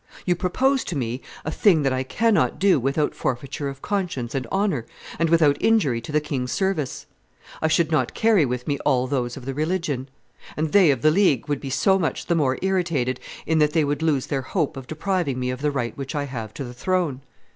You 0.25 0.35
propose 0.35 0.83
to 0.85 0.95
me 0.95 1.21
a 1.45 1.51
thing 1.51 1.83
that 1.83 1.93
I 1.93 2.01
cannot 2.01 2.57
do 2.57 2.79
without 2.79 3.13
forfeiture 3.13 3.69
of 3.69 3.83
conscience 3.83 4.33
and 4.33 4.47
honor, 4.51 4.87
and 5.19 5.29
without 5.29 5.57
injury 5.61 6.01
to 6.01 6.11
the 6.11 6.19
king's 6.19 6.51
service. 6.51 7.05
I 7.61 7.67
should 7.67 7.91
not 7.91 8.15
carry 8.15 8.43
with 8.43 8.67
me 8.67 8.79
all 8.79 9.05
those 9.05 9.37
of 9.37 9.45
the 9.45 9.53
religion; 9.53 10.09
and 10.57 10.71
they 10.71 10.89
of 10.89 11.03
the 11.03 11.11
League 11.11 11.47
would 11.47 11.59
be 11.61 11.69
so 11.69 11.99
much 11.99 12.25
the 12.25 12.33
more 12.33 12.57
irritated 12.63 13.19
in 13.45 13.59
that 13.59 13.73
they 13.73 13.83
would 13.83 14.01
lose 14.01 14.25
their 14.25 14.41
hope 14.41 14.75
of 14.75 14.87
depriving 14.87 15.39
me 15.39 15.51
of 15.51 15.61
the 15.61 15.69
right 15.69 15.95
which 15.95 16.15
I 16.15 16.23
have 16.23 16.51
to 16.55 16.63
the 16.63 16.73
throne. 16.73 17.21